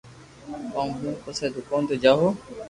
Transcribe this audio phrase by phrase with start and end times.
[0.71, 2.33] ڪوم مون پسي دوڪون تي جاوُ ھون